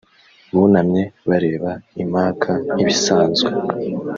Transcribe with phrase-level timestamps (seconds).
[0.57, 1.71] bunamye bareba
[2.03, 3.49] i Maka nk’ibisanzwe